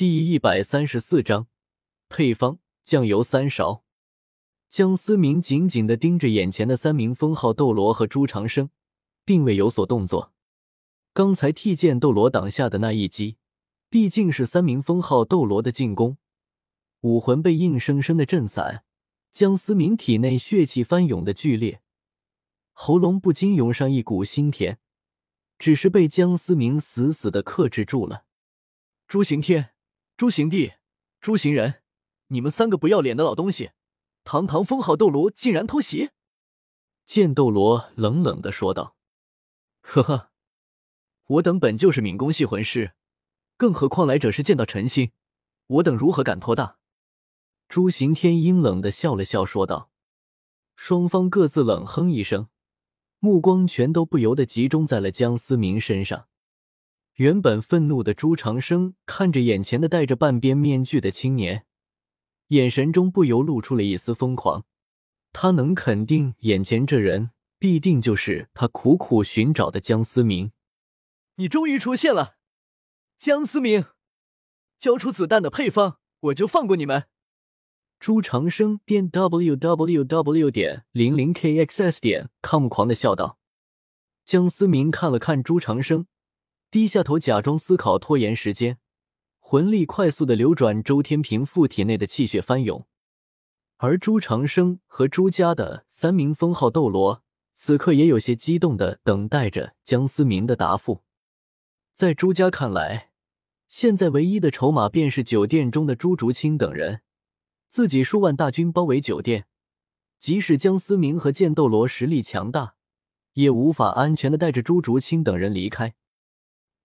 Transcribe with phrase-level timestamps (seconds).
[0.00, 1.46] 第一百三十四章
[2.08, 3.84] 配方：酱油三勺。
[4.70, 8.70] 江思明紧紧的盯着眼前的三名封号斗罗和朱长生，
[9.26, 10.32] 并未有所动作。
[11.12, 13.36] 刚才替剑斗罗挡下的那一击，
[13.90, 16.16] 毕竟是三名封号斗罗的进攻，
[17.02, 18.84] 武魂被硬生生的震散。
[19.30, 21.82] 江思明体内血气翻涌的剧烈，
[22.72, 24.78] 喉咙不禁涌上一股腥甜，
[25.58, 28.24] 只是被江思明死死的克制住了。
[29.06, 29.74] 朱刑天、
[30.20, 30.74] 朱行地、
[31.18, 31.76] 朱行人，
[32.26, 33.70] 你们三个不要脸的老东西！
[34.22, 36.10] 堂堂封号斗罗竟然偷袭！
[37.06, 38.96] 剑斗罗冷冷的说道
[39.80, 40.30] ：“呵呵，
[41.24, 42.92] 我等本就是敏攻系魂师，
[43.56, 45.12] 更何况来者是剑道晨星，
[45.68, 46.76] 我等如何敢托大？”
[47.66, 49.90] 朱行天阴冷的笑了笑，说道
[50.76, 52.48] ：“双方各自冷哼一声，
[53.20, 56.28] 目光全都不由得集中在了江思明身上。
[57.20, 61.66] 原本愤怒的朱长生看着眼前的戴着半边面具的青年。”
[62.48, 64.64] 眼神中不由露出了一丝疯狂，
[65.30, 70.52] 他能肯定眼前这人必定就是他苦苦寻找的江思明。
[71.34, 72.36] 你终于出现了，
[73.18, 73.84] 江思明，
[74.78, 77.04] 交出子弹的配方，我就放过你们。
[77.98, 83.38] 朱长生点 w w w 点零零 k x s 点 com 狂的笑道。
[84.24, 86.06] 江思明看了看朱长生，
[86.70, 88.78] 低下头，假装思考，拖延时间。
[89.40, 92.86] 魂力快速的流转，周天平复体内的气血翻涌，
[93.78, 101.02] 而朱长生和朱家的三名封号斗罗此刻也有些激动的等待着江思明的答复。
[101.92, 103.10] 在朱家看来，
[103.66, 107.00] 现在唯一的筹码便是酒店中的朱竹清等人，
[107.68, 109.46] 自己数万大军包围酒店，
[110.20, 112.76] 即使江思明和剑斗罗实力强大，
[113.32, 115.96] 也无法安全的带着朱竹清等人离开。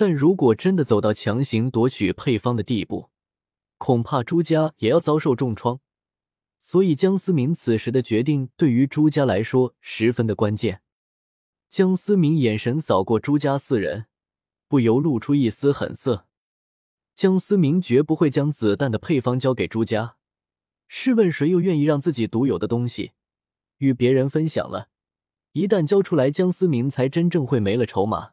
[0.00, 3.10] 但如果真的走到强行夺取配方的地步，
[3.76, 5.80] 恐怕朱家也要遭受重创。
[6.58, 10.80] 所以江思明此时的决定对于朱家来说十分的关键。
[11.68, 14.06] 江思明眼神扫过朱家四人，
[14.68, 16.26] 不由露出一丝狠色。
[17.14, 20.16] 江思明绝不会将子弹的配方交给朱家。
[20.88, 23.12] 试问谁又愿意让自己独有的东西
[23.76, 24.88] 与别人分享了？
[25.52, 28.30] 一旦交出来，江思明才真正会没了筹码。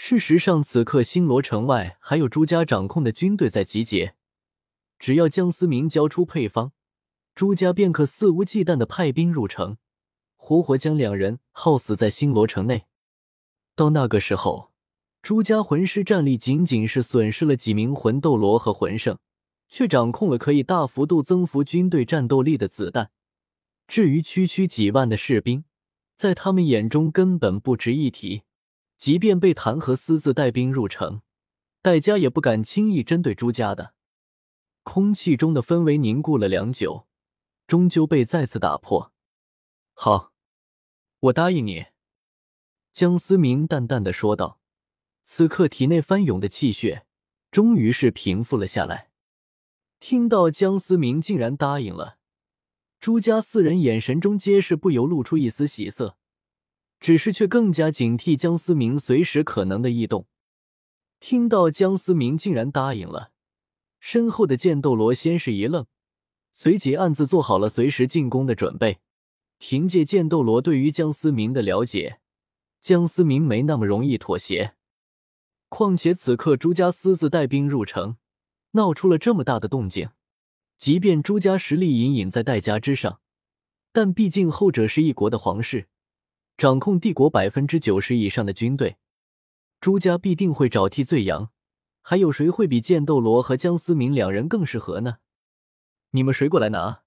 [0.00, 4.14] 事实上，此刻星罗城外还有朱家掌控的军队在集结。
[4.96, 6.70] 只要江思明交出配方，
[7.34, 9.76] 朱家便可肆无忌惮的派兵入城，
[10.36, 12.86] 活活将两人耗死在星罗城内。
[13.74, 14.70] 到那个时候，
[15.20, 19.18] 朱家魂师战力仅仅是损失了几名魂斗罗和魂圣，
[19.68, 23.10] 却掌控了可以大幅度增幅军队战斗力的子弹。
[23.88, 25.64] 至于区区几万的士兵，
[26.14, 28.44] 在他们眼中根本不值一提。
[28.98, 31.22] 即便被弹劾私自带兵入城，
[31.80, 33.94] 戴家也不敢轻易针对朱家的。
[34.82, 37.06] 空气中的氛围凝固了良久，
[37.66, 39.12] 终究被再次打破。
[39.94, 40.32] 好，
[41.20, 41.86] 我答应你。”
[42.92, 44.60] 江思明淡淡的说道。
[45.22, 47.06] 此刻体内翻涌的气血，
[47.50, 49.10] 终于是平复了下来。
[50.00, 52.18] 听到江思明竟然答应了，
[52.98, 56.17] 朱家四人眼神中皆是不由露出一丝喜色。
[57.00, 60.26] 只是却更加警惕江思明随时可能的异动。
[61.20, 63.32] 听到江思明竟然答应了，
[64.00, 65.86] 身后的剑斗罗先是一愣，
[66.52, 68.98] 随即暗自做好了随时进攻的准备。
[69.58, 72.20] 凭借剑斗罗对于江思明的了解，
[72.80, 74.74] 江思明没那么容易妥协。
[75.68, 78.16] 况且此刻朱家私自带兵入城，
[78.70, 80.10] 闹出了这么大的动静，
[80.76, 83.20] 即便朱家实力隐隐在戴家之上，
[83.92, 85.88] 但毕竟后者是一国的皇室。
[86.58, 88.96] 掌控帝国百分之九十以上的军队，
[89.80, 91.52] 朱家必定会找替罪羊。
[92.02, 95.18] 还有谁会比剑斗罗和江思明两人更适合呢？
[96.10, 97.04] 你们谁过来拿？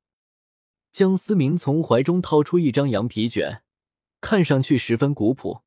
[0.94, 3.64] 江思明从怀中掏出一张羊皮卷，
[4.22, 5.64] 看上去十分古朴。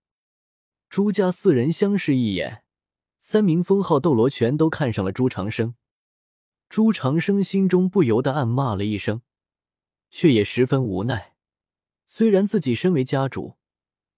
[0.88, 2.64] 朱家四人相视一眼，
[3.18, 5.74] 三名封号斗罗全都看上了朱长生。
[6.70, 9.20] 朱长生心中不由得暗骂了一声，
[10.10, 11.34] 却也十分无奈。
[12.06, 13.58] 虽然自己身为家主。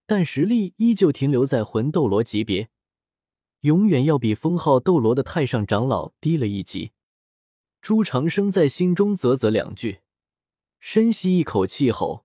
[0.06, 2.68] 但实力依旧停留在魂斗罗级别，
[3.62, 6.92] 永远要比封号斗罗的太上长老低了一级。
[7.82, 10.00] 朱长生在心中啧啧两句，
[10.78, 12.24] 深吸一口气后，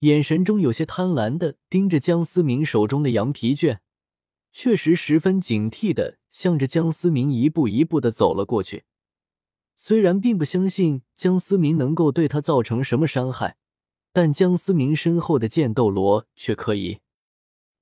[0.00, 3.80] 眼神中有些贪婪的盯着江思明手中的羊皮卷，
[4.52, 8.84] 确实十分警惕的向着江思明一步一步的走了过去。
[9.74, 13.56] 虽然并不相信江思明能够对他造成什么伤害。
[14.12, 17.00] 但江思明身后的剑斗罗却可以。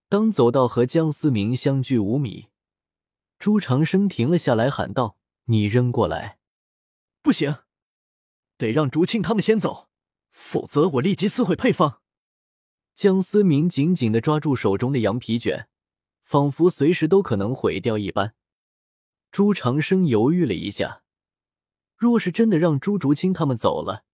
[0.08, 2.48] 当走到和江思明相距五米，
[3.38, 5.16] 朱长生停了下来，喊道
[5.46, 6.38] ：“你扔过来。
[7.22, 7.58] 不行，
[8.56, 9.88] 得让竹青他们先走，
[10.30, 12.00] 否则我立即撕毁配方。
[12.94, 15.68] 江思明紧紧的抓住手中的羊皮卷，
[16.22, 18.34] 仿佛随时都可能毁掉一般。
[19.30, 21.02] 朱长生犹豫了一下，
[21.96, 24.04] 若是真的让朱竹清他们走了，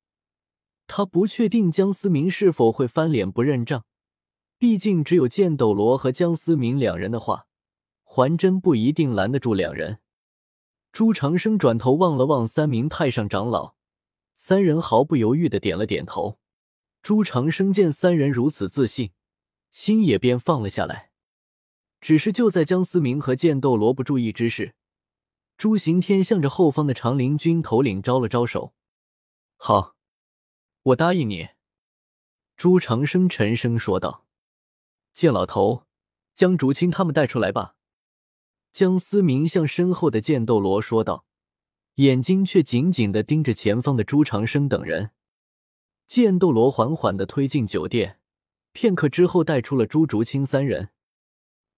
[0.87, 3.85] 他不确定江思明是否会翻脸不认账。
[4.59, 7.47] 毕竟只有剑斗罗和江思明两人的话，
[8.03, 9.99] 还真不一定拦得住两人。
[10.93, 13.75] 朱长生转头望了望三名太上长老，
[14.35, 16.39] 三人毫不犹豫的点了点头。
[17.03, 19.11] 朱长生见三人如此自信，
[19.71, 21.11] 心也便放了下来。
[22.01, 24.75] 只是就在江思明和剑斗罗不注意之时，
[25.59, 28.73] 朱行天向着后方的长林军头领招了招手
[29.57, 29.96] ：“好，
[30.87, 31.49] 我答应你。”
[32.57, 34.27] 朱长生沉声说道。
[35.13, 35.87] 剑老头，
[36.35, 37.77] 将竹青他们带出来吧。”
[38.73, 41.25] 江思明向身后的剑斗罗说道，
[41.95, 45.13] 眼睛却紧紧的盯着前方的朱长生等人。
[46.07, 48.21] 剑斗罗缓缓的推进酒店，
[48.73, 50.91] 片刻之后带出了朱竹清三人。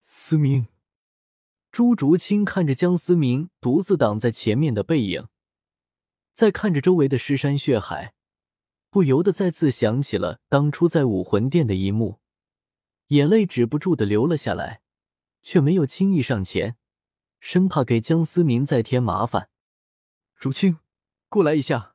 [0.04, 0.66] 思明，
[1.70, 5.28] 朱竹清看着江思明独自挡在前面的背影，
[6.32, 8.14] 再看着周围的尸山血海，
[8.90, 12.20] 不由得再次想起了当初在武魂殿的一幕。
[13.08, 14.82] 眼泪止不住的流了下来，
[15.42, 16.76] 却没有轻易上前，
[17.40, 19.50] 生怕给江思明再添麻烦。
[20.36, 20.78] 竹青，
[21.28, 21.94] 过来一下。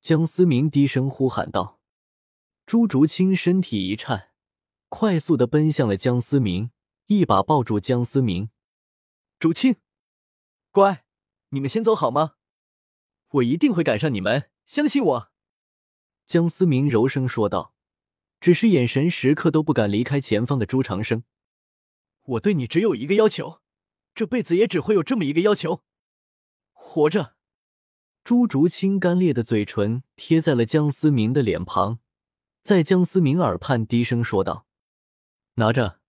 [0.00, 1.80] 江思明低声呼喊道。
[2.66, 4.30] 朱竹清身体一颤，
[4.88, 6.70] 快速的奔向了江思明，
[7.06, 8.50] 一把抱住江思明。
[9.40, 9.76] 竹青，
[10.70, 11.04] 乖，
[11.48, 12.34] 你们先走好吗？
[13.30, 15.31] 我一定会赶上你们，相信我。
[16.32, 17.74] 江思明柔声说道。
[18.40, 21.24] 只是眼神时刻都不敢离开前方的朱长生。
[22.22, 23.60] 我对你只有一个要求，
[24.14, 25.82] 这辈子也只会有这么一个要求，
[26.72, 27.34] 活着。
[28.24, 31.98] 朱竹清干裂的嘴唇贴在了江思明的脸庞，
[32.62, 34.64] 在江思明耳畔低声说道
[35.56, 36.00] ：“拿着。”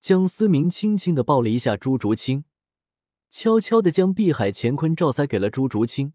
[0.00, 2.46] 江思明轻轻的抱了一下朱竹清，
[3.28, 6.14] 悄悄的将碧海乾坤罩塞给了朱竹清，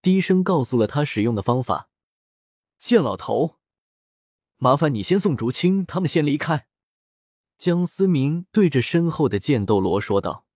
[0.00, 1.90] 低声告诉了他使用的方法。
[2.78, 3.56] 剑老头。
[4.56, 6.66] 麻烦你先送竹青他们先离开。”
[7.58, 10.46] 江思明对着身后的剑斗罗说道。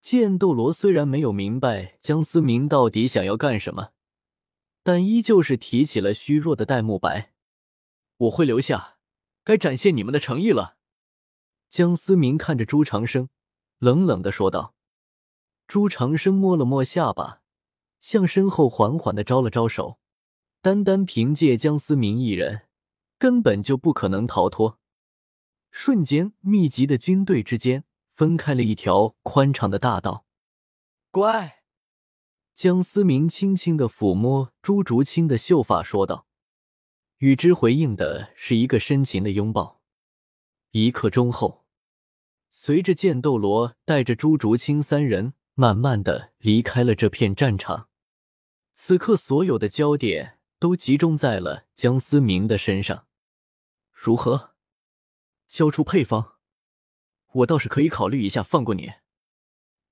[0.00, 3.90] 剑斗罗虽然没有明白江思明到底想要干什么，
[4.82, 7.34] 但依旧是提起了虚弱的戴沐白
[8.16, 8.96] ：“我会留下，
[9.44, 10.76] 该展现你们的诚意了。”
[11.68, 13.28] 江思明看着朱长生，
[13.78, 14.74] 冷冷的说道。
[15.66, 17.42] 朱长生摸了摸下巴，
[18.00, 19.98] 向身后缓缓的招了招手。
[20.60, 22.62] 单单凭借江思明一人。
[23.18, 24.80] 根本就不可能逃脱。
[25.70, 27.84] 瞬间，密集的军队之间
[28.14, 30.24] 分开了一条宽敞的大道。
[31.10, 31.62] 乖，
[32.54, 36.26] 江思明轻轻的抚摸朱竹清的秀发，说道。
[37.18, 39.82] 与之回应的是一个深情的拥抱。
[40.70, 41.66] 一刻钟后，
[42.48, 47.90] 随着剑斗罗带着朱竹清三人慢慢的离开了这片战场，
[48.72, 53.06] 此刻所有的焦点都集中在了江思明的身上。
[53.90, 54.50] 如何
[55.48, 56.34] 交出配方？
[57.32, 58.92] 我倒是可以考虑一下放过你。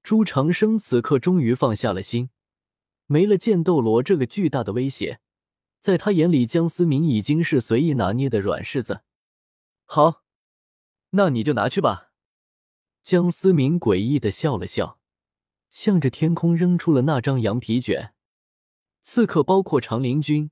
[0.02, 2.28] 朱长生此刻终于放下了心，
[3.06, 5.20] 没了剑斗罗这个巨大的威胁，
[5.80, 9.00] 在他眼里，江思明已经是随意拿捏的软柿子。
[9.86, 10.22] 好，
[11.10, 12.12] 那你就拿去吧。
[13.02, 15.00] 江思明诡异的笑了笑，
[15.70, 18.12] 向着天空扔出了那张羊皮卷。
[19.00, 20.50] 刺客包括长林军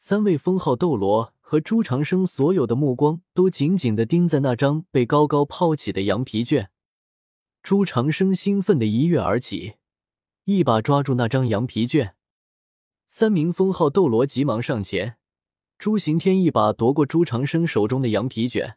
[0.00, 1.34] 三位封号斗罗。
[1.40, 6.70] 和朱长生所有的目光都紧紧的盯在那张被高高抛起的羊皮卷。
[7.62, 9.76] 朱长生兴奋的一跃而起，
[10.44, 12.14] 一把抓住那张羊皮卷。
[13.06, 15.16] 三名封号斗罗急忙上前，
[15.78, 18.76] 朱行天一把夺过朱长生手中的羊皮卷。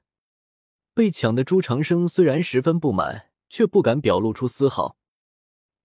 [0.94, 4.96] 被抢的朱长生虽然十分不满，却不敢表露出丝毫。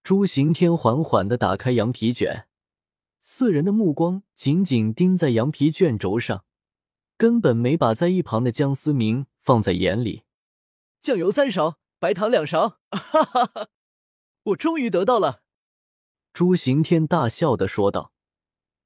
[0.01, 2.46] 朱行天缓缓的打开羊皮卷，
[3.29, 6.45] 四人的目光紧紧盯在羊皮卷轴上。
[7.17, 10.23] 根本没把在一旁的江思明放在眼里。
[11.01, 13.67] 酱油三勺，白糖两勺，哈哈哈！
[14.43, 15.43] 我终于得到了。
[16.31, 18.13] 朱行天大笑的说道。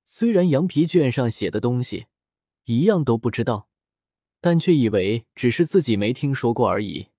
[0.06, 2.08] 虽然羊皮卷上写的东西
[2.64, 3.70] 一样都不知道，
[4.42, 7.10] 但却以为只是自己没听说过而已。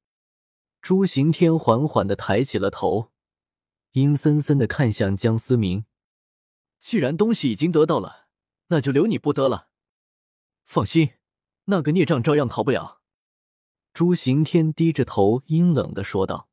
[0.83, 3.13] 朱行天缓缓的抬起了头，
[3.93, 5.85] 阴森森的看向江思明。
[6.83, 8.27] 既然东西已经得到了，
[8.67, 9.69] 那就留你不得了。
[10.65, 11.13] 放心，
[11.67, 13.01] 那个孽障照样逃不了。
[13.95, 16.49] 朱行天低着头，阴冷的说道。